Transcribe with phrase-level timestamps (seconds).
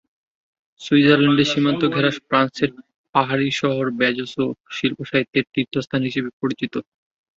[0.81, 2.71] সুইজারল্যান্ডের সীমান্ত ঘেরা ফ্রান্সের
[3.15, 6.73] পাহাড়ি শহর বেজসোঁ শিল্প-সাহিত্যের তীর্থ স্থান হিসেবে পরিচিত।